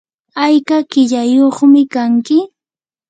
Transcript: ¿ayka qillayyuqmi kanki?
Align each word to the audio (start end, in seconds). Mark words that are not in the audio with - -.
¿ayka 0.43 0.77
qillayyuqmi 0.91 1.81
kanki? 1.93 2.37